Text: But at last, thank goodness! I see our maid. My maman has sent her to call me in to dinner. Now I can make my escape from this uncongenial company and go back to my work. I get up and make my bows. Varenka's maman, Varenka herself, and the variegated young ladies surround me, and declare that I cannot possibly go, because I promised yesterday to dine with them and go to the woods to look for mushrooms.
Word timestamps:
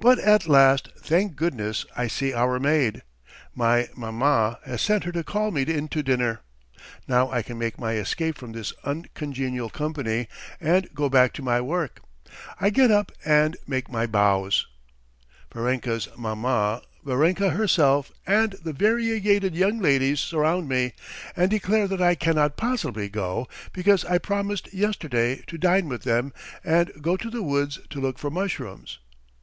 But 0.00 0.18
at 0.18 0.48
last, 0.48 0.88
thank 0.96 1.36
goodness! 1.36 1.84
I 1.94 2.06
see 2.06 2.32
our 2.32 2.58
maid. 2.58 3.02
My 3.54 3.90
maman 3.94 4.56
has 4.64 4.80
sent 4.80 5.04
her 5.04 5.12
to 5.12 5.22
call 5.22 5.50
me 5.50 5.60
in 5.60 5.88
to 5.88 6.02
dinner. 6.02 6.40
Now 7.06 7.30
I 7.30 7.42
can 7.42 7.58
make 7.58 7.78
my 7.78 7.92
escape 7.96 8.38
from 8.38 8.52
this 8.52 8.72
uncongenial 8.82 9.68
company 9.68 10.26
and 10.58 10.88
go 10.94 11.10
back 11.10 11.34
to 11.34 11.42
my 11.42 11.60
work. 11.60 12.00
I 12.62 12.70
get 12.70 12.90
up 12.90 13.12
and 13.26 13.58
make 13.66 13.90
my 13.90 14.06
bows. 14.06 14.66
Varenka's 15.52 16.08
maman, 16.16 16.80
Varenka 17.04 17.50
herself, 17.50 18.10
and 18.26 18.52
the 18.52 18.72
variegated 18.72 19.54
young 19.54 19.80
ladies 19.80 20.20
surround 20.20 20.66
me, 20.66 20.94
and 21.36 21.50
declare 21.50 21.86
that 21.88 22.00
I 22.00 22.14
cannot 22.14 22.56
possibly 22.56 23.10
go, 23.10 23.46
because 23.74 24.02
I 24.06 24.16
promised 24.16 24.72
yesterday 24.72 25.42
to 25.46 25.58
dine 25.58 25.90
with 25.90 26.04
them 26.04 26.32
and 26.64 26.90
go 27.02 27.18
to 27.18 27.28
the 27.28 27.42
woods 27.42 27.78
to 27.90 28.00
look 28.00 28.18
for 28.18 28.30
mushrooms. 28.30 28.98